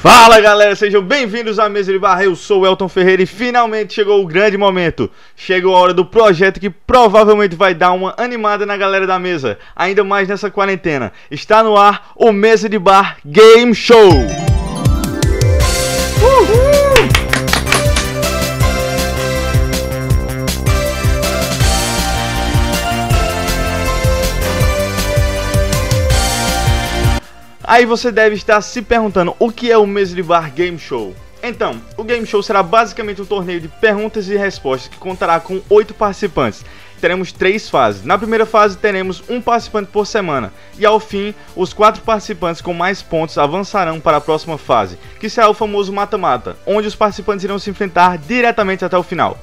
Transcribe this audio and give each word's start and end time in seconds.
Fala 0.00 0.40
galera, 0.40 0.76
sejam 0.76 1.02
bem-vindos 1.02 1.58
à 1.58 1.68
Mesa 1.68 1.92
de 1.92 1.98
Barra. 1.98 2.22
Eu 2.22 2.36
sou 2.36 2.60
o 2.60 2.66
Elton 2.66 2.88
Ferreira 2.88 3.20
e 3.20 3.26
finalmente 3.26 3.94
chegou 3.94 4.22
o 4.22 4.26
grande 4.26 4.56
momento. 4.56 5.10
Chegou 5.34 5.74
a 5.74 5.80
hora 5.80 5.92
do 5.92 6.04
projeto 6.04 6.60
que 6.60 6.70
provavelmente 6.70 7.56
vai 7.56 7.74
dar 7.74 7.90
uma 7.90 8.14
animada 8.16 8.64
na 8.64 8.76
galera 8.76 9.08
da 9.08 9.18
mesa, 9.18 9.58
ainda 9.74 10.04
mais 10.04 10.28
nessa 10.28 10.52
quarentena. 10.52 11.12
Está 11.28 11.64
no 11.64 11.76
ar 11.76 12.12
o 12.14 12.30
Mesa 12.30 12.68
de 12.68 12.78
Bar 12.78 13.16
Game 13.26 13.74
Show. 13.74 14.12
Uhul! 16.22 16.67
Aí 27.68 27.84
você 27.84 28.10
deve 28.10 28.34
estar 28.34 28.62
se 28.62 28.80
perguntando 28.80 29.36
o 29.38 29.52
que 29.52 29.70
é 29.70 29.76
o 29.76 29.86
Mesa 29.86 30.14
de 30.14 30.22
Bar 30.22 30.50
Game 30.54 30.78
Show. 30.78 31.14
Então, 31.42 31.78
o 31.98 32.02
Game 32.02 32.24
Show 32.24 32.42
será 32.42 32.62
basicamente 32.62 33.20
um 33.20 33.26
torneio 33.26 33.60
de 33.60 33.68
perguntas 33.68 34.26
e 34.26 34.38
respostas 34.38 34.88
que 34.88 34.96
contará 34.96 35.38
com 35.38 35.60
oito 35.68 35.92
participantes. 35.92 36.64
Teremos 36.98 37.30
três 37.30 37.68
fases. 37.68 38.04
Na 38.04 38.16
primeira 38.16 38.46
fase 38.46 38.78
teremos 38.78 39.22
um 39.28 39.38
participante 39.38 39.90
por 39.92 40.06
semana 40.06 40.50
e 40.78 40.86
ao 40.86 40.98
fim, 40.98 41.34
os 41.54 41.74
quatro 41.74 42.00
participantes 42.00 42.62
com 42.62 42.72
mais 42.72 43.02
pontos 43.02 43.36
avançarão 43.36 44.00
para 44.00 44.16
a 44.16 44.22
próxima 44.22 44.56
fase, 44.56 44.98
que 45.20 45.28
será 45.28 45.50
o 45.50 45.54
famoso 45.54 45.92
mata-mata, 45.92 46.56
onde 46.66 46.88
os 46.88 46.94
participantes 46.94 47.44
irão 47.44 47.58
se 47.58 47.68
enfrentar 47.68 48.16
diretamente 48.16 48.82
até 48.82 48.96
o 48.96 49.02
final. 49.02 49.36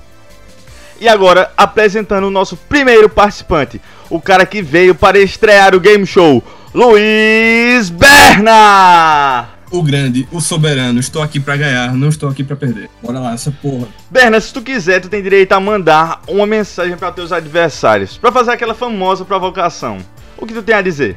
E 0.99 1.07
agora, 1.07 1.52
apresentando 1.55 2.26
o 2.26 2.32
nosso 2.32 2.57
primeiro 2.57 3.07
participante, 3.07 3.80
o 4.10 4.20
cara 4.20 4.48
que 4.48 4.63
veio 4.63 4.96
para 4.96 5.20
estrear 5.20 5.76
o 5.76 5.80
Game 5.80 6.07
Show, 6.07 6.44
Luiz 6.75 7.89
Berna! 7.89 9.47
O 9.71 9.81
grande, 9.81 10.27
o 10.29 10.41
soberano, 10.41 10.99
estou 10.99 11.21
aqui 11.21 11.39
para 11.39 11.55
ganhar, 11.55 11.93
não 11.93 12.09
estou 12.09 12.27
aqui 12.27 12.43
para 12.43 12.57
perder. 12.57 12.89
Bora 13.01 13.17
lá, 13.17 13.34
essa 13.34 13.49
porra. 13.49 13.88
Berna, 14.11 14.41
se 14.41 14.54
tu 14.54 14.62
quiser, 14.62 14.99
tu 14.99 15.07
tem 15.07 15.23
direito 15.23 15.54
a 15.54 15.59
mandar 15.62 16.21
uma 16.27 16.45
mensagem 16.45 16.98
para 16.98 17.13
teus 17.13 17.32
adversários, 17.32 18.17
para 18.17 18.29
fazer 18.29 18.51
aquela 18.51 18.73
famosa 18.73 19.23
provocação. 19.23 19.99
O 20.37 20.45
que 20.45 20.54
tu 20.54 20.62
tem 20.62 20.76
a 20.76 20.82
dizer? 20.82 21.15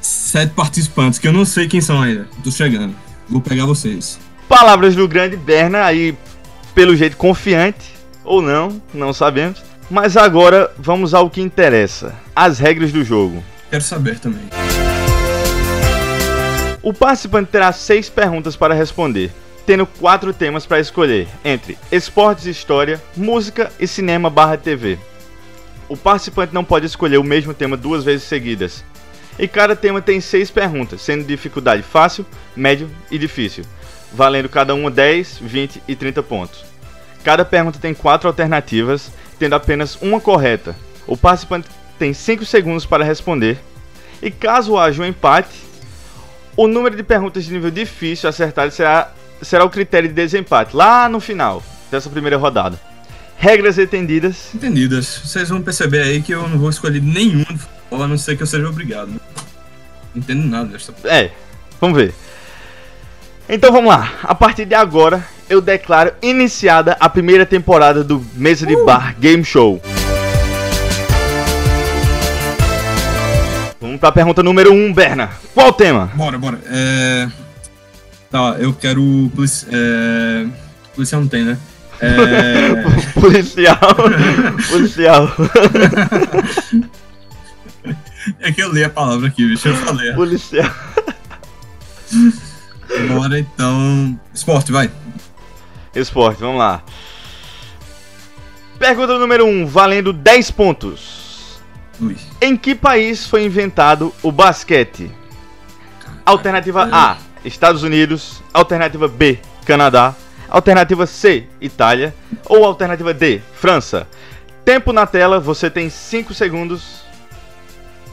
Sete 0.00 0.54
participantes 0.54 1.18
que 1.18 1.28
eu 1.28 1.34
não 1.34 1.44
sei 1.44 1.68
quem 1.68 1.82
são 1.82 2.00
ainda. 2.00 2.26
Tô 2.42 2.50
chegando. 2.50 2.94
Vou 3.28 3.42
pegar 3.42 3.66
vocês. 3.66 4.18
Palavras 4.48 4.96
do 4.96 5.06
grande 5.06 5.36
Berna, 5.36 5.84
aí 5.84 6.16
pelo 6.74 6.96
jeito 6.96 7.18
confiante 7.18 7.94
ou 8.24 8.40
não, 8.40 8.80
não 8.94 9.12
sabemos. 9.12 9.62
Mas 9.90 10.16
agora 10.16 10.72
vamos 10.78 11.12
ao 11.12 11.28
que 11.28 11.42
interessa: 11.42 12.14
as 12.34 12.58
regras 12.58 12.90
do 12.90 13.04
jogo. 13.04 13.44
Quero 13.70 13.84
saber 13.84 14.18
também. 14.18 14.42
O 16.82 16.92
participante 16.92 17.50
terá 17.52 17.70
seis 17.70 18.08
perguntas 18.08 18.56
para 18.56 18.74
responder, 18.74 19.30
tendo 19.64 19.86
quatro 19.86 20.32
temas 20.32 20.66
para 20.66 20.80
escolher, 20.80 21.28
entre 21.44 21.78
esportes 21.92 22.46
e 22.46 22.50
história, 22.50 23.00
música 23.16 23.70
e 23.78 23.86
cinema 23.86 24.28
barra 24.28 24.56
TV. 24.56 24.98
O 25.88 25.96
participante 25.96 26.52
não 26.52 26.64
pode 26.64 26.86
escolher 26.86 27.18
o 27.18 27.24
mesmo 27.24 27.54
tema 27.54 27.76
duas 27.76 28.02
vezes 28.02 28.24
seguidas. 28.24 28.84
E 29.38 29.46
cada 29.46 29.76
tema 29.76 30.02
tem 30.02 30.20
seis 30.20 30.50
perguntas, 30.50 31.00
sendo 31.00 31.24
dificuldade 31.24 31.82
fácil, 31.82 32.26
médio 32.56 32.90
e 33.10 33.18
difícil, 33.18 33.64
valendo 34.12 34.48
cada 34.48 34.74
uma 34.74 34.90
10, 34.90 35.38
20 35.40 35.82
e 35.86 35.94
30 35.94 36.22
pontos. 36.22 36.64
Cada 37.22 37.44
pergunta 37.44 37.78
tem 37.78 37.94
quatro 37.94 38.28
alternativas, 38.28 39.12
tendo 39.38 39.54
apenas 39.54 39.96
uma 40.02 40.20
correta. 40.20 40.74
O 41.06 41.16
participante 41.16 41.68
tem 42.00 42.14
5 42.14 42.46
segundos 42.46 42.86
para 42.86 43.04
responder. 43.04 43.58
E 44.22 44.30
caso 44.30 44.78
haja 44.78 45.02
um 45.02 45.06
empate, 45.06 45.54
o 46.56 46.66
número 46.66 46.96
de 46.96 47.02
perguntas 47.02 47.44
de 47.44 47.52
nível 47.52 47.70
difícil 47.70 48.26
acertado 48.26 48.72
será, 48.72 49.12
será 49.42 49.66
o 49.66 49.70
critério 49.70 50.08
de 50.08 50.14
desempate, 50.14 50.74
lá 50.74 51.10
no 51.10 51.20
final 51.20 51.62
dessa 51.90 52.08
primeira 52.08 52.38
rodada. 52.38 52.80
Regras 53.36 53.78
entendidas? 53.78 54.54
Entendidas. 54.54 55.20
Vocês 55.24 55.50
vão 55.50 55.60
perceber 55.60 56.02
aí 56.02 56.22
que 56.22 56.32
eu 56.32 56.48
não 56.48 56.58
vou 56.58 56.70
escolher 56.70 57.02
nenhum 57.02 57.44
a 57.92 58.06
não 58.06 58.16
ser 58.16 58.34
que 58.34 58.42
eu 58.42 58.46
seja 58.46 58.68
obrigado. 58.68 59.08
Não 59.08 59.20
entendo 60.16 60.46
nada 60.46 60.68
dessa. 60.68 60.94
É, 61.04 61.30
vamos 61.78 61.98
ver. 61.98 62.14
Então 63.46 63.70
vamos 63.72 63.90
lá. 63.90 64.14
A 64.22 64.34
partir 64.34 64.64
de 64.64 64.74
agora, 64.74 65.26
eu 65.50 65.60
declaro 65.60 66.12
iniciada 66.22 66.96
a 66.98 67.10
primeira 67.10 67.44
temporada 67.44 68.02
do 68.02 68.24
Mesa 68.34 68.66
de 68.66 68.76
uh. 68.76 68.84
Bar 68.86 69.16
Game 69.18 69.44
Show. 69.44 69.80
Vamos 73.90 73.98
pra 73.98 74.12
pergunta 74.12 74.40
número 74.40 74.72
1, 74.72 74.76
um, 74.76 74.92
Berna. 74.92 75.30
Qual 75.52 75.66
o 75.66 75.72
tema? 75.72 76.12
Bora, 76.14 76.38
bora. 76.38 76.60
É... 76.64 77.28
Tá, 78.30 78.54
eu 78.60 78.72
quero. 78.72 79.28
Polici... 79.34 79.66
É... 79.68 80.46
Policial 80.94 81.22
não 81.22 81.26
tem, 81.26 81.42
né? 81.42 81.58
É... 82.00 82.84
policial. 83.20 83.76
policial. 84.70 85.28
é 88.38 88.52
que 88.52 88.62
eu 88.62 88.72
li 88.72 88.84
a 88.84 88.90
palavra 88.90 89.26
aqui, 89.26 89.44
bicho. 89.44 89.66
Eu 89.66 89.74
falei. 89.74 90.12
Policial. 90.12 90.70
Bora 93.08 93.40
então. 93.40 94.20
Esporte, 94.32 94.70
vai. 94.70 94.88
Esporte, 95.96 96.38
vamos 96.38 96.60
lá. 96.60 96.80
Pergunta 98.78 99.18
número 99.18 99.46
1, 99.46 99.48
um, 99.48 99.66
valendo 99.66 100.12
10 100.12 100.52
pontos. 100.52 101.19
Ui. 102.00 102.16
Em 102.40 102.56
que 102.56 102.74
país 102.74 103.26
foi 103.26 103.44
inventado 103.44 104.14
o 104.22 104.32
basquete? 104.32 105.10
Alternativa 106.24 106.88
A, 106.90 107.18
Estados 107.44 107.82
Unidos. 107.82 108.42
Alternativa 108.52 109.06
B, 109.08 109.38
Canadá. 109.64 110.14
Alternativa 110.48 111.06
C, 111.06 111.46
Itália. 111.60 112.14
Ou 112.46 112.64
alternativa 112.64 113.12
D, 113.12 113.40
França. 113.54 114.08
Tempo 114.64 114.92
na 114.92 115.06
tela, 115.06 115.38
você 115.38 115.70
tem 115.70 115.90
5 115.90 116.34
segundos. 116.34 117.00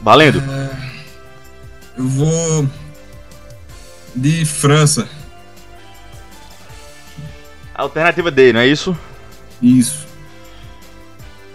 Valendo. 0.00 0.40
É, 0.40 0.70
eu 1.96 2.06
vou. 2.06 2.68
De 4.14 4.44
França. 4.44 5.08
Alternativa 7.74 8.30
D, 8.30 8.52
não 8.52 8.60
é 8.60 8.66
isso? 8.66 8.96
Isso. 9.62 10.06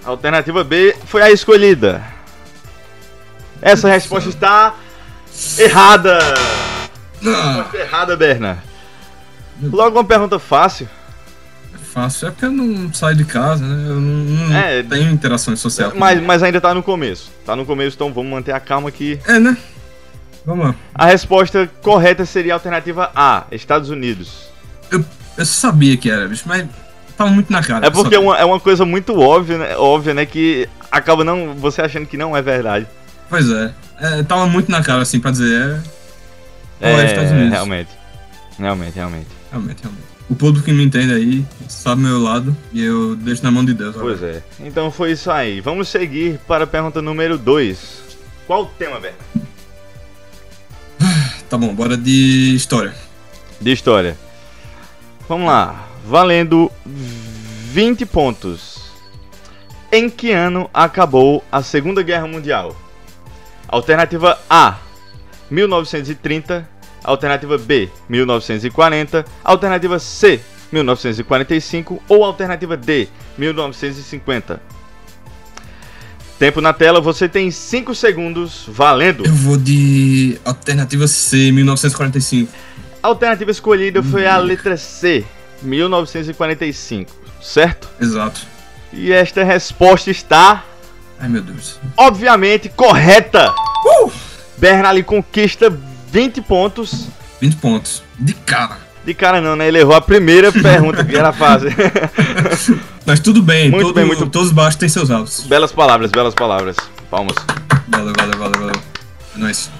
Alternativa 0.05 0.63
B 0.63 0.95
foi 1.05 1.21
a 1.21 1.31
escolhida. 1.31 2.12
Essa 3.63 3.87
resposta 3.87 4.29
está 4.29 4.75
errada. 5.57 6.19
Resposta 7.21 7.77
errada, 7.77 8.17
Berna. 8.17 8.61
Logo 9.61 9.97
uma 9.97 10.03
pergunta 10.03 10.37
fácil. 10.37 10.89
É 11.73 11.77
fácil, 11.77 12.27
é 12.27 12.31
porque 12.31 12.45
eu 12.45 12.51
não 12.51 12.93
saio 12.93 13.15
de 13.15 13.23
casa, 13.23 13.63
né? 13.63 13.89
Eu 13.89 14.01
não, 14.01 14.25
não 14.49 14.57
é, 14.57 14.83
tenho 14.83 15.09
interações 15.09 15.61
sociais. 15.61 15.93
Mas, 15.95 16.21
mas 16.21 16.43
ainda 16.43 16.59
tá 16.59 16.73
no 16.73 16.83
começo. 16.83 17.31
Tá 17.45 17.55
no 17.55 17.65
começo, 17.65 17.95
então 17.95 18.11
vamos 18.11 18.29
manter 18.29 18.51
a 18.51 18.59
calma 18.59 18.89
aqui. 18.89 19.17
É, 19.25 19.39
né? 19.39 19.55
Vamos 20.45 20.67
lá. 20.67 20.75
A 20.93 21.05
resposta 21.05 21.69
correta 21.81 22.25
seria 22.25 22.51
a 22.53 22.55
alternativa 22.57 23.11
A, 23.15 23.45
Estados 23.49 23.89
Unidos. 23.89 24.49
Eu, 24.91 25.05
eu 25.37 25.45
sabia 25.45 25.95
que 25.95 26.11
era, 26.11 26.27
bicho, 26.27 26.43
mas 26.45 26.67
tava 27.15 27.29
muito 27.29 27.49
na 27.49 27.63
cara. 27.63 27.87
É 27.87 27.89
porque 27.89 28.15
é 28.15 28.19
uma, 28.19 28.37
é 28.37 28.43
uma 28.43 28.59
coisa 28.59 28.85
muito 28.85 29.17
óbvia, 29.17 29.57
né? 29.57 29.77
Óbvia, 29.77 30.13
né? 30.13 30.25
Que 30.25 30.67
acaba 30.91 31.23
não, 31.23 31.53
você 31.55 31.81
achando 31.81 32.05
que 32.05 32.17
não 32.17 32.35
é 32.35 32.41
verdade. 32.41 32.85
Pois 33.29 33.49
é. 33.49 33.73
é. 33.99 34.23
Tava 34.23 34.47
muito 34.47 34.69
na 34.71 34.83
cara, 34.83 35.01
assim, 35.01 35.19
pra 35.19 35.31
dizer. 35.31 35.81
É, 36.79 36.91
é, 36.91 37.01
é 37.01 37.05
Estados 37.05 37.31
Unidos. 37.31 37.51
Realmente. 37.51 37.89
Realmente, 38.59 38.95
realmente. 38.95 39.27
Realmente, 39.51 39.81
realmente. 39.81 40.13
O 40.29 40.35
público 40.35 40.65
que 40.65 40.71
me 40.71 40.83
entende 40.83 41.13
aí 41.13 41.45
sabe 41.67 42.01
meu 42.01 42.21
lado 42.21 42.55
e 42.71 42.83
eu 42.83 43.15
deixo 43.15 43.43
na 43.43 43.51
mão 43.51 43.63
de 43.63 43.73
Deus. 43.73 43.95
Pois 43.95 44.23
é. 44.23 44.41
Então 44.59 44.89
foi 44.89 45.11
isso 45.11 45.29
aí. 45.29 45.59
Vamos 45.59 45.89
seguir 45.89 46.39
para 46.47 46.63
a 46.63 46.67
pergunta 46.67 47.01
número 47.01 47.37
2. 47.37 48.03
Qual 48.47 48.63
o 48.63 48.65
tema, 48.65 48.99
Berna? 48.99 49.17
Tá 51.49 51.57
bom, 51.57 51.75
bora 51.75 51.95
de 51.95 52.55
história. 52.55 52.95
De 53.61 53.71
história. 53.71 54.17
Vamos 55.29 55.45
lá. 55.45 55.87
Valendo 56.03 56.71
20 56.85 58.05
pontos. 58.07 58.91
Em 59.91 60.09
que 60.09 60.31
ano 60.31 60.67
acabou 60.73 61.43
a 61.51 61.61
Segunda 61.61 62.01
Guerra 62.01 62.25
Mundial? 62.25 62.75
Alternativa 63.67 64.39
A, 64.49 64.77
1930. 65.49 66.69
Alternativa 67.03 67.57
B, 67.57 67.89
1940. 68.07 69.25
Alternativa 69.43 69.99
C, 69.99 70.39
1945. 70.71 72.01
Ou 72.07 72.23
alternativa 72.23 72.77
D, 72.77 73.09
1950. 73.37 74.61
Tempo 76.39 76.61
na 76.61 76.73
tela, 76.73 76.99
você 76.99 77.29
tem 77.29 77.51
5 77.51 77.93
segundos 77.93 78.65
valendo. 78.67 79.25
Eu 79.25 79.33
vou 79.33 79.57
de 79.57 80.39
alternativa 80.43 81.07
C, 81.07 81.51
1945. 81.51 82.51
A 83.01 83.07
alternativa 83.07 83.51
escolhida 83.51 84.01
foi 84.01 84.25
a 84.25 84.37
letra 84.37 84.77
C, 84.77 85.25
1945, 85.61 87.11
certo? 87.41 87.89
Exato. 87.99 88.41
E 88.91 89.11
esta 89.11 89.43
resposta 89.43 90.09
está 90.09 90.63
Ai, 91.23 91.29
meu 91.29 91.41
Deus. 91.41 91.79
Obviamente, 91.95 92.67
correta. 92.67 93.49
Uh! 94.03 94.11
Bernali 94.57 95.01
conquista 95.03 95.69
20 96.11 96.41
pontos. 96.41 97.07
20 97.39 97.55
pontos. 97.55 98.03
De 98.19 98.33
cara. 98.33 98.77
De 99.05 99.13
cara 99.13 99.39
não, 99.39 99.55
né? 99.55 99.69
Ele 99.69 99.79
errou 99.79 99.95
a 99.95 100.01
primeira 100.01 100.51
pergunta 100.53 101.03
que 101.05 101.15
era 101.15 101.31
fácil. 101.31 101.69
Mas 103.05 103.21
tudo 103.21 103.41
bem, 103.41 103.69
Muito 103.71 103.85
todo- 103.87 103.95
bem, 103.95 104.05
muito- 104.05 104.27
todos 104.27 104.51
baixos 104.51 104.75
têm 104.75 104.89
seus 104.89 105.09
altos. 105.09 105.45
belas 105.47 105.71
palavras, 105.71 106.11
belas 106.11 106.33
palavras. 106.33 106.75
Palmas. 107.09 107.35
Valeu, 107.87 108.13
valeu, 108.17 108.37
valeu, 108.37 108.59
valeu. 108.59 108.81
É 109.35 109.37
nóis. 109.39 109.71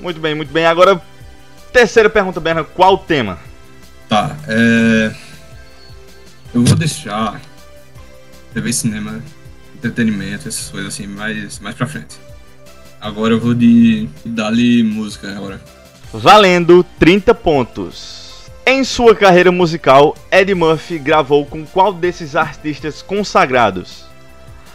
Muito 0.00 0.18
bem, 0.18 0.34
muito 0.34 0.52
bem. 0.52 0.66
Agora, 0.66 1.00
terceira 1.72 2.10
pergunta, 2.10 2.40
Berna. 2.40 2.64
Qual 2.64 2.94
o 2.94 2.98
tema? 2.98 3.38
Tá, 4.08 4.36
é. 4.48 5.12
Eu 6.52 6.64
vou 6.64 6.74
deixar 6.76 7.40
TV, 8.52 8.72
cinema, 8.72 9.20
entretenimento, 9.78 10.48
essas 10.48 10.68
coisas 10.68 10.92
assim, 10.92 11.06
mais, 11.06 11.58
mais 11.58 11.74
pra 11.74 11.86
frente. 11.86 12.16
Agora 13.00 13.34
eu 13.34 13.40
vou 13.40 13.54
de. 13.54 14.08
Dali 14.24 14.82
música 14.82 15.30
agora. 15.30 15.60
Valendo 16.12 16.84
30 16.98 17.34
pontos. 17.34 18.48
Em 18.66 18.84
sua 18.84 19.14
carreira 19.14 19.50
musical, 19.50 20.14
Eddie 20.30 20.54
Murphy 20.54 20.98
gravou 20.98 21.46
com 21.46 21.64
qual 21.64 21.92
desses 21.92 22.36
artistas 22.36 23.00
consagrados? 23.00 24.04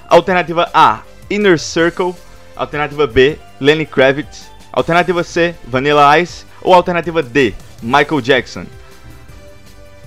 Alternativa 0.08 0.70
A, 0.74 1.02
Inner 1.30 1.60
Circle. 1.60 2.16
Alternativa 2.56 3.06
B, 3.06 3.38
Lenny 3.60 3.86
Kravitz. 3.86 4.46
Alternativa 4.72 5.24
C, 5.24 5.54
Vanilla 5.68 6.18
Ice. 6.20 6.46
Ou 6.62 6.74
alternativa 6.74 7.22
D, 7.22 7.54
Michael 7.82 8.22
Jackson. 8.22 8.66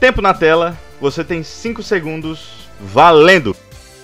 Tempo 0.00 0.22
na 0.22 0.32
tela, 0.32 0.76
você 1.00 1.22
tem 1.22 1.42
5 1.42 1.82
segundos. 1.82 2.68
Valendo! 2.80 3.54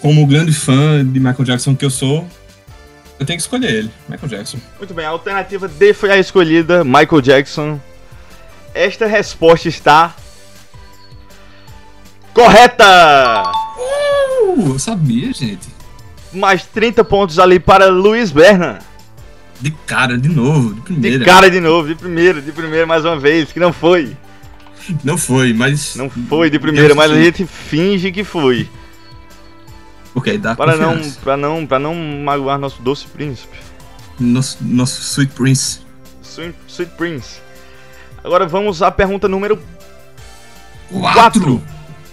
Como 0.02 0.26
grande 0.26 0.52
fã 0.52 1.04
de 1.06 1.18
Michael 1.20 1.44
Jackson 1.44 1.74
que 1.76 1.84
eu 1.84 1.90
sou, 1.90 2.28
eu 3.20 3.24
tenho 3.24 3.36
que 3.38 3.42
escolher 3.42 3.70
ele, 3.70 3.90
Michael 4.08 4.28
Jackson. 4.28 4.58
Muito 4.78 4.92
bem, 4.92 5.06
a 5.06 5.10
alternativa 5.10 5.68
D 5.68 5.94
foi 5.94 6.10
a 6.10 6.18
escolhida, 6.18 6.82
Michael 6.82 7.20
Jackson. 7.22 7.80
Esta 8.74 9.06
resposta 9.06 9.68
está. 9.68 10.16
Correta! 12.34 13.42
Uh, 14.56 14.72
eu 14.72 14.78
sabia, 14.78 15.32
gente. 15.32 15.68
Mais 16.32 16.64
30 16.66 17.04
pontos 17.04 17.38
ali 17.38 17.60
para 17.60 17.86
Luiz 17.86 18.32
Berna. 18.32 18.80
De 19.60 19.70
cara, 19.86 20.18
de 20.18 20.28
novo, 20.28 20.70
de 20.70 20.74
De 20.74 20.80
primeira. 20.80 21.24
cara 21.24 21.48
de 21.48 21.60
novo, 21.60 21.86
de 21.86 21.94
primeira, 21.94 22.40
de 22.40 22.50
primeira 22.50 22.86
mais 22.86 23.04
uma 23.04 23.16
vez, 23.18 23.52
que 23.52 23.60
não 23.60 23.72
foi. 23.72 24.16
Não 25.04 25.16
foi, 25.16 25.52
mas. 25.52 25.94
Não 25.94 26.10
foi 26.10 26.50
de 26.50 26.58
primeira, 26.58 26.92
mas 26.92 27.12
a 27.12 27.22
gente 27.22 27.46
finge 27.46 28.10
que 28.10 28.24
foi. 28.24 28.68
Ok, 30.14 30.38
dá 30.38 30.54
Para 30.54 30.76
não, 30.76 31.10
para 31.24 31.36
não, 31.36 31.66
para 31.66 31.78
não 31.78 31.94
magoar 31.94 32.58
nosso 32.58 32.82
doce 32.82 33.06
príncipe. 33.06 33.56
Nosso, 34.20 34.58
nosso 34.60 35.00
Sweet 35.00 35.32
Prince. 35.32 35.80
Sweet, 36.22 36.54
Sweet 36.68 36.92
Prince. 36.96 37.40
Agora 38.22 38.46
vamos 38.46 38.82
à 38.82 38.90
pergunta 38.90 39.26
número 39.26 39.58
Quatro! 41.00 41.62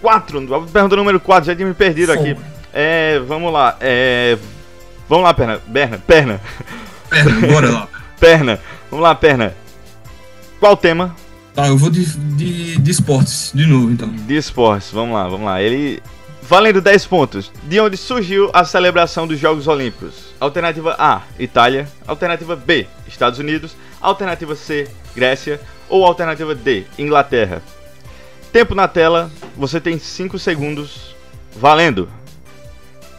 4. 0.01 0.56
A 0.56 0.62
pergunta 0.62 0.96
número 0.96 1.19
4, 1.19 1.48
já 1.48 1.56
tinha 1.56 1.68
me 1.68 1.74
perdido 1.74 2.12
aqui. 2.12 2.36
É, 2.74 3.19
vamos 3.19 3.51
lá. 3.51 3.75
É, 3.81 4.38
vamos 5.07 5.25
lá, 5.25 5.34
perna. 5.34 5.57
Perna, 5.57 5.98
perna, 5.98 6.42
Perna, 7.10 7.48
bora 7.48 7.69
lá. 7.69 7.88
perna. 8.19 8.60
Vamos 8.90 9.04
lá, 9.04 9.16
perna. 9.16 9.54
Qual 10.60 10.74
o 10.74 10.78
tema? 10.78 11.16
Tá, 11.54 11.68
eu 11.68 11.78
vou 11.78 11.90
de, 11.90 12.06
de, 12.06 12.78
de 12.78 12.92
esportes, 12.92 13.52
de 13.54 13.66
novo, 13.66 13.92
então. 13.92 14.10
De 14.10 14.38
esportes. 14.38 14.92
Vamos 14.92 15.13
lá, 15.13 15.28
vamos 15.28 15.45
lá. 15.45 15.62
Ele. 15.62 16.02
Valendo 16.50 16.81
10 16.81 17.06
pontos. 17.06 17.51
De 17.66 17.80
onde 17.80 17.96
surgiu 17.96 18.50
a 18.51 18.66
celebração 18.66 19.28
dos 19.28 19.40
Jogos 19.40 19.68
Olímpicos? 19.68 20.34
Alternativa 20.40 20.96
A, 20.98 21.22
Itália. 21.38 21.88
Alternativa 22.07 22.56
B, 22.56 22.88
Estados 23.07 23.38
Unidos. 23.38 23.74
Alternativa 24.01 24.56
C, 24.56 24.88
Grécia. 25.16 25.62
Ou 25.88 26.04
alternativa 26.04 26.56
D, 26.56 26.86
Inglaterra. 26.98 27.62
Tempo 28.51 28.74
na 28.74 28.88
tela, 28.88 29.30
você 29.56 29.80
tem 29.80 30.00
5 30.00 30.40
segundos. 30.40 31.16
Valendo! 31.56 32.10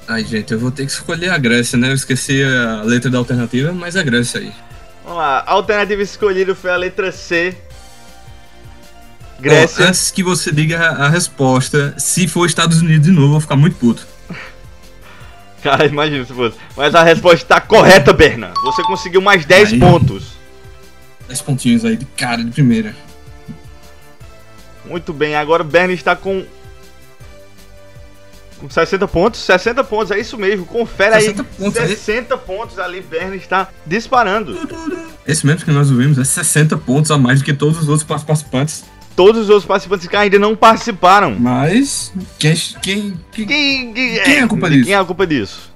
Ai, 0.09 0.25
gente, 0.25 0.53
eu 0.53 0.59
vou 0.59 0.73
ter 0.73 0.85
que 0.85 0.91
escolher 0.91 1.31
a 1.31 1.39
Grécia, 1.39 1.79
né? 1.79 1.91
Eu 1.91 1.95
esqueci 1.95 2.43
a 2.43 2.83
letra 2.83 3.09
da 3.09 3.19
alternativa, 3.19 3.73
mas 3.73 3.95
é 3.95 4.01
a 4.01 4.03
Grécia 4.03 4.41
aí. 4.41 4.53
Vamos 5.05 5.19
lá, 5.19 5.45
a 5.47 5.53
alternativa 5.53 6.03
escolhida 6.03 6.53
foi 6.53 6.73
a 6.73 6.77
letra 6.77 7.13
C. 7.13 7.57
Grécia. 9.41 9.87
antes 9.87 10.11
que 10.11 10.23
você 10.23 10.53
diga 10.53 10.79
a, 10.79 11.07
a 11.07 11.09
resposta, 11.09 11.95
se 11.99 12.29
for 12.29 12.47
Estados 12.47 12.81
Unidos 12.81 13.07
de 13.07 13.13
novo, 13.13 13.27
eu 13.27 13.31
vou 13.33 13.41
ficar 13.41 13.57
muito 13.57 13.77
puto. 13.77 14.07
Cara, 15.63 15.87
imagina 15.87 16.25
se 16.25 16.33
fosse. 16.33 16.57
Mas 16.77 16.95
a 16.95 17.03
resposta 17.03 17.45
está 17.45 17.61
correta, 17.61 18.13
Berna. 18.13 18.53
Você 18.63 18.83
conseguiu 18.83 19.21
mais 19.21 19.45
10 19.45 19.75
Aí. 19.75 19.79
pontos. 19.79 20.41
10 21.29 21.43
pontinhos 21.43 21.85
aí 21.85 21.97
de 21.97 22.05
cara, 22.07 22.43
de 22.43 22.51
primeira. 22.51 22.95
Muito 24.85 25.13
bem, 25.13 25.37
agora 25.37 25.63
o 25.63 25.67
Berna 25.67 25.93
está 25.93 26.17
com. 26.17 26.45
Com 28.59 28.69
60 28.69 29.07
pontos. 29.07 29.41
60 29.41 29.85
pontos, 29.85 30.11
é 30.11 30.19
isso 30.19 30.37
mesmo. 30.37 30.67
Confere 30.67 31.15
60 31.15 31.43
aí. 31.43 31.49
pontos 31.57 31.81
aí. 31.81 31.89
60 31.89 32.37
pontos 32.39 32.79
ali, 32.79 33.01
Berna 33.01 33.37
está 33.37 33.69
disparando. 33.87 34.59
Esse 35.27 35.47
mesmo 35.47 35.65
que 35.65 35.71
nós 35.71 35.91
ouvimos 35.91 36.19
é 36.19 36.25
60 36.25 36.77
pontos 36.79 37.11
a 37.11 37.17
mais 37.17 37.39
do 37.39 37.45
que 37.45 37.55
todos 37.55 37.79
os 37.79 37.89
outros 37.89 38.05
participantes. 38.05 38.85
Todos 39.21 39.43
os 39.43 39.51
outros 39.51 39.67
participantes 39.67 40.07
que 40.09 40.17
ainda 40.17 40.39
não 40.39 40.57
participaram. 40.57 41.37
Mas. 41.39 42.11
Quem. 42.39 42.55
Quem. 42.81 43.21
quem 43.31 43.47
Quem, 43.47 43.93
quem, 43.93 44.23
Quem 44.23 44.35
é 44.37 44.41
a 44.43 44.49
culpa 44.49 44.71
disso? 44.71 44.85
Quem 44.87 44.95
é 44.95 44.97
a 44.97 45.05
culpa 45.05 45.27
disso? 45.27 45.73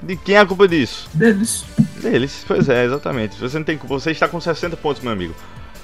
De 0.00 0.16
quem 0.16 0.34
é 0.36 0.38
a 0.38 0.46
culpa 0.46 0.68
disso? 0.68 1.10
deles. 1.12 1.64
Deles, 2.00 2.44
pois 2.46 2.68
é, 2.68 2.84
exatamente. 2.84 3.36
Você 3.40 3.58
não 3.58 3.64
tem 3.64 3.76
culpa, 3.76 3.98
você 3.98 4.12
está 4.12 4.28
com 4.28 4.40
60 4.40 4.76
pontos, 4.76 5.02
meu 5.02 5.10
amigo. 5.10 5.34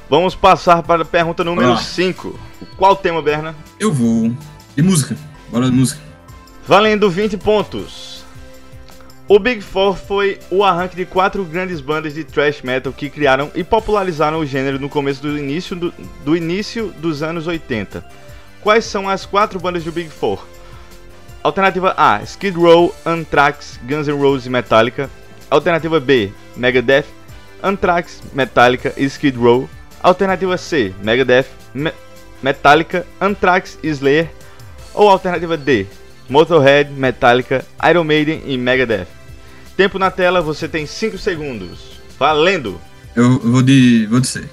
Vamos 0.09 0.37
passar 0.37 0.85
para 0.85 1.03
a 1.03 1.05
pergunta 1.05 1.43
número 1.43 1.73
Ah. 1.73 1.79
5. 1.79 2.39
Qual 2.77 2.95
tema, 2.95 3.21
Berna? 3.21 3.57
Eu 3.81 3.93
vou. 3.93 4.33
De 4.77 4.83
música. 4.83 5.17
Bora 5.51 5.69
de 5.69 5.73
música. 5.77 6.01
Valendo 6.65 7.11
20 7.11 7.37
pontos. 7.39 8.18
O 9.29 9.39
Big 9.39 9.61
Four 9.61 9.95
foi 9.95 10.39
o 10.51 10.65
arranque 10.65 10.97
de 10.97 11.05
quatro 11.05 11.45
grandes 11.45 11.83
bandas 11.83 12.15
de 12.15 12.25
thrash 12.25 12.63
metal 12.63 12.91
que 12.95 13.11
criaram 13.11 13.51
e 13.55 13.63
popularizaram 13.63 14.39
o 14.39 14.47
gênero 14.47 14.79
no 14.79 14.89
começo 14.89 15.21
do 15.21 15.37
início, 15.37 15.77
do, 15.77 15.93
do 16.25 16.35
início 16.35 16.89
dos 16.97 17.23
anos 17.23 17.47
80. 17.47 18.03
Quais 18.63 18.87
são 18.87 19.07
as 19.07 19.27
quatro 19.27 19.61
bandas 19.61 19.85
do 19.85 19.93
Big 19.93 20.09
Four? 20.09 20.47
Alternativa 21.43 21.93
A: 21.95 22.23
Skid 22.23 22.57
Row, 22.57 22.95
Anthrax, 23.05 23.79
Guns 23.85 24.09
N' 24.09 24.19
Roses 24.19 24.47
e 24.47 24.51
Metallica. 24.51 25.11
Alternativa 25.51 26.01
B: 26.01 26.33
Megadeth, 26.57 27.05
Anthrax, 27.63 28.23
Metallica 28.33 28.95
e 28.97 29.05
Skid 29.05 29.37
Row. 29.37 29.69
Alternativa 30.03 30.57
C: 30.57 30.95
Megadeth, 31.03 31.49
Me- 31.75 31.93
Metallica, 32.43 33.07
Anthrax 33.21 33.79
e 33.83 33.89
Slayer. 33.89 34.31
Ou 34.95 35.07
alternativa 35.07 35.55
D: 35.55 35.87
Motorhead, 36.31 36.91
Metallica, 36.93 37.63
Iron 37.91 38.05
Maiden 38.05 38.43
e 38.47 38.57
Megadeth. 38.57 39.18
Tempo 39.79 39.97
na 39.97 40.11
tela, 40.11 40.41
você 40.41 40.67
tem 40.67 40.87
5 40.87 41.17
segundos. 41.19 42.01
Valendo! 42.19 42.81
Eu 43.15 43.39
vou 43.39 43.63
de. 43.63 44.09
Vou 44.11 44.19
de 44.19 44.27
C. 44.27 44.45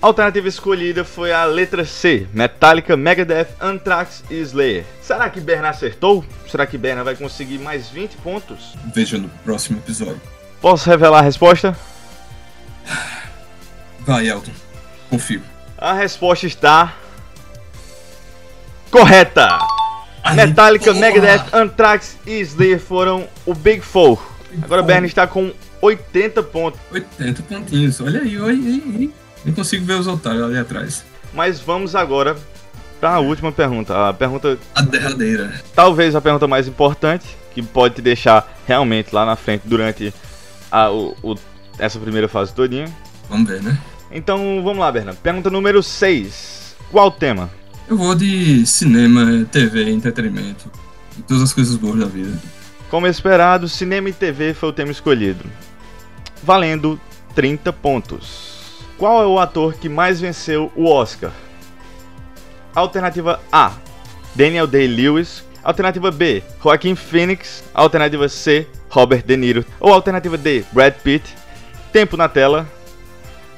A 0.00 0.06
alternativa 0.06 0.46
escolhida 0.46 1.02
foi 1.02 1.32
a 1.32 1.44
letra 1.44 1.84
C: 1.84 2.28
Metallica, 2.32 2.96
Megadeth, 2.96 3.48
Anthrax 3.60 4.22
e 4.30 4.36
Slayer. 4.36 4.84
Será 5.02 5.28
que 5.28 5.40
Berna 5.40 5.70
acertou? 5.70 6.24
Será 6.48 6.68
que 6.68 6.78
Berna 6.78 7.02
vai 7.02 7.16
conseguir 7.16 7.58
mais 7.58 7.88
20 7.88 8.18
pontos? 8.18 8.76
Veja 8.94 9.18
no 9.18 9.28
próximo 9.44 9.78
episódio. 9.78 10.20
Posso 10.60 10.88
revelar 10.88 11.18
a 11.18 11.22
resposta? 11.22 11.76
Vai, 13.98 14.28
Elton. 14.28 14.52
Confio. 15.10 15.42
A 15.76 15.94
resposta 15.94 16.46
está. 16.46 16.94
Correta! 18.88 19.58
Ai, 20.22 20.36
Metallica, 20.36 20.94
porra! 20.94 21.00
Megadeth, 21.00 21.52
Anthrax 21.52 22.16
e 22.24 22.38
Slayer 22.38 22.78
foram 22.78 23.26
o 23.44 23.52
Big 23.52 23.80
Four. 23.80 24.29
Agora 24.62 24.82
o 24.82 24.84
Berna 24.84 25.06
está 25.06 25.26
com 25.26 25.52
80 25.80 26.42
pontos. 26.42 26.80
80 26.92 27.42
pontinhos. 27.42 28.00
Olha 28.00 28.20
aí, 28.20 28.38
olha 28.40 28.52
aí. 28.54 29.12
Nem 29.44 29.54
consigo 29.54 29.84
ver 29.84 29.94
os 29.94 30.06
otários 30.06 30.42
ali 30.44 30.58
atrás. 30.58 31.04
Mas 31.32 31.60
vamos 31.60 31.94
agora 31.94 32.36
para 33.00 33.14
a 33.14 33.18
última 33.20 33.50
pergunta. 33.52 34.08
A 34.08 34.12
pergunta, 34.12 34.58
A 34.74 34.82
derradeira. 34.82 35.54
talvez 35.74 36.14
a 36.14 36.20
pergunta 36.20 36.46
mais 36.46 36.66
importante, 36.68 37.24
que 37.54 37.62
pode 37.62 37.94
te 37.96 38.02
deixar 38.02 38.60
realmente 38.66 39.14
lá 39.14 39.24
na 39.24 39.36
frente 39.36 39.62
durante 39.64 40.12
a, 40.70 40.90
o- 40.90 41.16
o- 41.22 41.34
essa 41.78 41.98
primeira 41.98 42.28
fase 42.28 42.52
todinha. 42.52 42.86
Vamos 43.28 43.48
ver, 43.48 43.62
né? 43.62 43.78
Então 44.12 44.60
vamos 44.62 44.78
lá, 44.78 44.90
Berna. 44.92 45.14
Pergunta 45.14 45.48
número 45.50 45.82
6. 45.82 46.74
Qual 46.90 47.06
o 47.06 47.10
tema? 47.12 47.48
Eu 47.88 47.96
vou 47.96 48.14
de 48.14 48.66
cinema, 48.66 49.44
TV, 49.50 49.90
entretenimento. 49.90 50.70
E 51.18 51.22
todas 51.22 51.42
as 51.44 51.52
coisas 51.52 51.76
boas 51.76 51.98
da 52.00 52.06
vida. 52.06 52.36
Como 52.90 53.06
esperado, 53.06 53.68
cinema 53.68 54.08
e 54.08 54.12
TV 54.12 54.52
foi 54.52 54.68
o 54.68 54.72
tema 54.72 54.90
escolhido. 54.90 55.44
Valendo 56.42 57.00
30 57.36 57.72
pontos. 57.72 58.84
Qual 58.98 59.22
é 59.22 59.26
o 59.26 59.38
ator 59.38 59.74
que 59.74 59.88
mais 59.88 60.20
venceu 60.20 60.72
o 60.74 60.90
Oscar? 60.90 61.30
Alternativa 62.74 63.40
A: 63.52 63.74
Daniel 64.34 64.66
Day-Lewis. 64.66 65.44
Alternativa 65.62 66.10
B: 66.10 66.42
Joaquin 66.60 66.96
Phoenix. 66.96 67.62
Alternativa 67.72 68.28
C: 68.28 68.66
Robert 68.88 69.22
De 69.24 69.36
Niro. 69.36 69.64
Ou 69.78 69.92
alternativa 69.92 70.36
D: 70.36 70.64
Brad 70.72 70.94
Pitt. 70.94 71.36
Tempo 71.92 72.16
na 72.16 72.28
tela. 72.28 72.66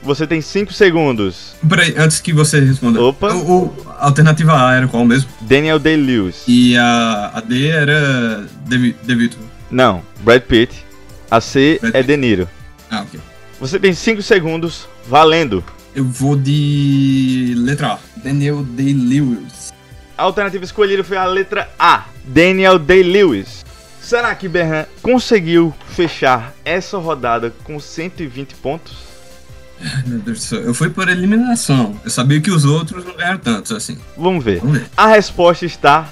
Você 0.02 0.26
tem 0.26 0.40
5 0.40 0.72
segundos. 0.72 1.54
Peraí, 1.68 1.94
antes 1.96 2.20
que 2.20 2.32
você 2.32 2.60
responda. 2.60 3.00
Opa. 3.00 3.32
O, 3.34 3.66
o- 3.66 3.86
a 3.98 4.06
alternativa 4.06 4.52
A 4.68 4.74
era 4.74 4.88
qual 4.88 5.04
mesmo? 5.04 5.30
Daniel 5.40 5.78
Day-Lewis. 5.78 6.42
E 6.48 6.76
a, 6.76 7.32
a 7.34 7.40
D 7.40 7.68
era 7.68 8.46
Devi- 8.66 8.96
DeVito. 9.02 9.38
Não, 9.70 10.02
Brad 10.20 10.42
Pitt. 10.42 10.84
A 11.30 11.40
C 11.40 11.78
Brad 11.80 11.94
é 11.94 11.98
Pitt. 11.98 12.06
De 12.08 12.16
Niro. 12.16 12.48
Ah, 12.90 13.02
ok. 13.02 13.18
Você 13.60 13.78
tem 13.78 13.92
5 13.94 14.20
segundos, 14.22 14.88
valendo. 15.08 15.64
Eu 15.94 16.04
vou 16.04 16.36
de 16.36 17.54
letra 17.56 17.92
A. 17.92 17.98
Daniel 18.16 18.62
Day-Lewis. 18.64 19.72
A 20.16 20.24
alternativa 20.24 20.64
escolhida 20.64 21.02
foi 21.02 21.16
a 21.16 21.24
letra 21.24 21.68
A, 21.78 22.04
Daniel 22.24 22.78
Day-Lewis. 22.78 23.64
Será 24.00 24.34
que 24.34 24.48
Berran 24.48 24.84
conseguiu 25.00 25.72
fechar 25.88 26.52
essa 26.64 26.98
rodada 26.98 27.52
com 27.64 27.78
120 27.80 28.54
pontos? 28.56 28.96
Meu 30.06 30.18
Deus 30.18 30.38
do 30.38 30.44
céu. 30.44 30.60
Eu 30.60 30.74
fui 30.74 30.90
por 30.90 31.08
eliminação. 31.08 31.98
Eu 32.04 32.10
sabia 32.10 32.40
que 32.40 32.50
os 32.50 32.64
outros 32.64 33.04
não 33.04 33.16
ganharam 33.16 33.38
tantos 33.38 33.72
assim. 33.72 33.98
Vamos 34.16 34.44
ver. 34.44 34.60
Vamos 34.60 34.78
ver. 34.78 34.86
A 34.96 35.06
resposta 35.06 35.66
está 35.66 36.08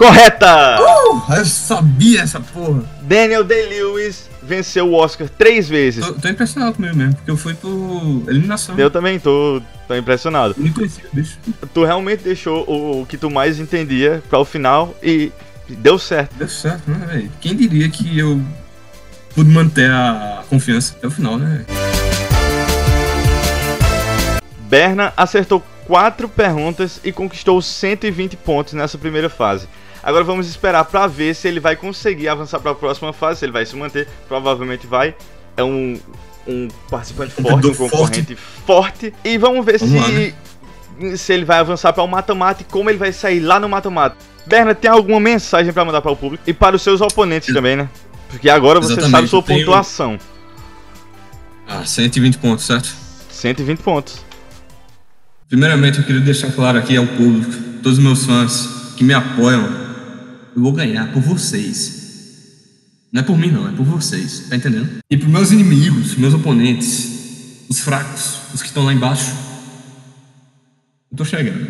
correta! 0.00 0.78
Uh, 0.80 1.34
eu 1.34 1.44
sabia 1.44 2.22
essa 2.22 2.40
porra. 2.40 2.82
Daniel 3.02 3.44
Day-Lewis 3.44 4.30
venceu 4.42 4.88
o 4.88 4.94
Oscar 4.94 5.28
três 5.28 5.68
vezes. 5.68 6.04
Tô, 6.04 6.14
tô 6.14 6.28
impressionado 6.28 6.74
comigo 6.74 6.96
mesmo, 6.96 7.14
porque 7.16 7.30
eu 7.30 7.36
fui 7.36 7.52
por 7.52 8.24
eliminação. 8.26 8.78
Eu 8.78 8.90
também 8.90 9.20
tô, 9.20 9.60
tô 9.86 9.94
impressionado. 9.94 10.54
Nem 10.56 10.72
conhecia 10.72 11.04
bicho. 11.12 11.38
Tu 11.74 11.84
realmente 11.84 12.24
deixou 12.24 12.64
o, 12.66 13.02
o 13.02 13.06
que 13.06 13.18
tu 13.18 13.30
mais 13.30 13.60
entendia 13.60 14.22
para 14.30 14.38
o 14.38 14.44
final 14.44 14.96
e 15.02 15.30
deu 15.68 15.98
certo. 15.98 16.34
Deu 16.36 16.48
certo, 16.48 16.90
né, 16.90 17.06
velho? 17.06 17.30
Quem 17.38 17.54
diria 17.54 17.88
que 17.90 18.18
eu 18.18 18.40
pude 19.34 19.50
manter 19.50 19.90
a 19.90 20.42
confiança 20.48 20.94
até 20.96 21.06
o 21.06 21.10
final, 21.10 21.38
né? 21.38 21.64
Berna 24.68 25.12
acertou 25.16 25.62
quatro 25.86 26.28
perguntas 26.28 27.00
e 27.02 27.10
conquistou 27.10 27.60
120 27.60 28.36
pontos 28.36 28.72
nessa 28.74 28.96
primeira 28.96 29.28
fase. 29.28 29.68
Agora 30.02 30.24
vamos 30.24 30.48
esperar 30.48 30.84
para 30.84 31.06
ver 31.06 31.34
se 31.34 31.48
ele 31.48 31.60
vai 31.60 31.76
conseguir 31.76 32.28
avançar 32.28 32.60
para 32.60 32.70
a 32.70 32.74
próxima 32.74 33.12
fase, 33.12 33.40
se 33.40 33.44
ele 33.44 33.52
vai 33.52 33.66
se 33.66 33.76
manter, 33.76 34.08
provavelmente 34.28 34.86
vai. 34.86 35.14
É 35.56 35.64
um, 35.64 35.98
um 36.46 36.68
participante 36.88 37.32
forte, 37.32 37.66
um 37.66 37.74
concorrente 37.74 38.36
forte. 38.36 39.12
E 39.24 39.36
vamos 39.36 39.64
ver 39.66 39.78
Vamos 39.78 40.00
lá, 40.00 40.06
se, 40.06 41.18
se 41.18 41.32
ele 41.32 41.44
vai 41.44 41.58
avançar 41.58 41.92
para 41.92 42.02
o 42.02 42.06
mata-mata 42.06 42.62
e 42.62 42.64
como 42.64 42.88
ele 42.88 42.98
vai 42.98 43.12
sair 43.12 43.40
lá 43.40 43.60
no 43.60 43.68
mata-mata. 43.68 44.16
Berna, 44.46 44.74
tem 44.74 44.90
alguma 44.90 45.20
mensagem 45.20 45.72
para 45.72 45.84
mandar 45.84 46.00
para 46.00 46.12
o 46.12 46.16
público 46.16 46.44
e 46.46 46.52
para 46.52 46.76
os 46.76 46.82
seus 46.82 47.00
oponentes 47.00 47.52
também, 47.52 47.76
né? 47.76 47.88
Porque 48.30 48.48
agora 48.48 48.80
você 48.80 48.92
Exatamente, 48.92 49.10
sabe 49.12 49.28
sua 49.28 49.38
eu 49.38 49.42
tenho- 49.42 49.58
pontuação. 49.66 50.18
Ah, 51.66 51.84
120 51.84 52.38
pontos, 52.38 52.64
certo? 52.64 52.88
120 53.30 53.78
pontos. 53.80 54.24
Primeiramente, 55.48 55.98
eu 55.98 56.04
queria 56.04 56.20
deixar 56.20 56.52
claro 56.52 56.78
aqui 56.78 56.96
ao 56.96 57.06
público, 57.06 57.52
todos 57.82 57.98
os 57.98 58.04
meus 58.04 58.24
fãs 58.24 58.68
que 58.96 59.02
me 59.04 59.12
apoiam, 59.14 59.64
eu 60.54 60.62
vou 60.62 60.72
ganhar 60.72 61.12
por 61.12 61.20
vocês. 61.22 61.98
Não 63.12 63.20
é 63.20 63.24
por 63.24 63.36
mim, 63.36 63.50
não, 63.50 63.68
é 63.68 63.72
por 63.72 63.84
vocês, 63.84 64.46
tá 64.48 64.54
entendendo? 64.56 64.88
E 65.10 65.16
pros 65.16 65.30
meus 65.30 65.50
inimigos, 65.50 66.14
meus 66.14 66.32
oponentes, 66.34 67.64
os 67.68 67.80
fracos, 67.80 68.36
os 68.54 68.62
que 68.62 68.68
estão 68.68 68.84
lá 68.84 68.92
embaixo, 68.92 69.32
eu 71.10 71.16
tô 71.16 71.24
chegando. 71.24 71.66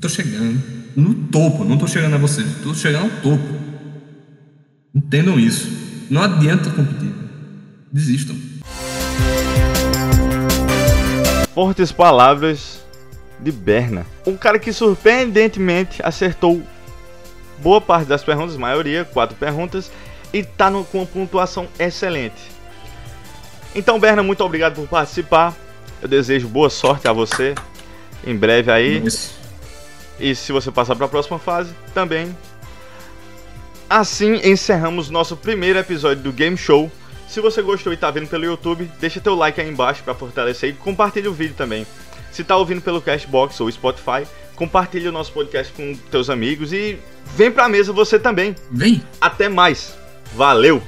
Tô 0.00 0.08
chegando 0.08 0.60
no 0.96 1.14
topo, 1.14 1.64
não 1.64 1.78
tô 1.78 1.86
chegando 1.86 2.14
a 2.14 2.18
vocês, 2.18 2.46
tô 2.62 2.74
chegando 2.74 3.04
ao 3.04 3.10
topo. 3.22 3.61
Entendam 4.94 5.38
isso. 5.38 5.68
Não 6.10 6.22
adianta 6.22 6.70
competir. 6.70 7.12
Desistam. 7.90 8.36
Fortes 11.54 11.92
palavras 11.92 12.82
de 13.38 13.52
Berna. 13.52 14.06
Um 14.26 14.36
cara 14.36 14.58
que 14.58 14.72
surpreendentemente 14.72 16.00
acertou 16.02 16.62
boa 17.58 17.80
parte 17.80 18.06
das 18.08 18.22
perguntas, 18.24 18.56
maioria, 18.56 19.04
quatro 19.04 19.36
perguntas, 19.36 19.90
e 20.32 20.42
tá 20.42 20.70
no- 20.70 20.84
com 20.84 20.98
uma 20.98 21.06
pontuação 21.06 21.68
excelente. 21.78 22.50
Então, 23.74 23.98
Berna, 24.00 24.22
muito 24.22 24.42
obrigado 24.44 24.74
por 24.74 24.86
participar. 24.88 25.54
Eu 26.00 26.08
desejo 26.08 26.48
boa 26.48 26.68
sorte 26.68 27.06
a 27.06 27.12
você 27.12 27.54
em 28.26 28.36
breve 28.36 28.70
aí. 28.70 29.00
Mas- 29.02 29.32
E 30.20 30.34
se 30.34 30.52
você 30.52 30.70
passar 30.70 30.94
para 30.94 31.06
a 31.06 31.08
próxima 31.08 31.38
fase, 31.38 31.70
também. 31.94 32.36
Assim 33.88 34.40
encerramos 34.44 35.10
nosso 35.10 35.36
primeiro 35.36 35.78
episódio 35.78 36.22
do 36.22 36.32
Game 36.32 36.56
Show. 36.56 36.90
Se 37.28 37.40
você 37.40 37.62
gostou 37.62 37.92
e 37.92 37.96
tá 37.96 38.10
vendo 38.10 38.28
pelo 38.28 38.44
YouTube, 38.44 38.90
deixa 39.00 39.20
teu 39.20 39.34
like 39.34 39.60
aí 39.60 39.68
embaixo 39.68 40.02
para 40.02 40.14
fortalecer 40.14 40.70
e 40.70 40.72
compartilha 40.74 41.30
o 41.30 41.34
vídeo 41.34 41.54
também. 41.56 41.86
Se 42.30 42.42
tá 42.44 42.56
ouvindo 42.56 42.80
pelo 42.80 43.00
Cashbox 43.00 43.60
ou 43.60 43.70
Spotify, 43.70 44.26
compartilha 44.54 45.10
o 45.10 45.12
nosso 45.12 45.32
podcast 45.32 45.72
com 45.72 45.94
teus 46.10 46.30
amigos 46.30 46.72
e 46.72 46.98
vem 47.36 47.50
pra 47.50 47.68
mesa 47.68 47.92
você 47.92 48.18
também. 48.18 48.54
Vem! 48.70 49.02
Até 49.20 49.48
mais. 49.48 49.94
Valeu! 50.34 50.82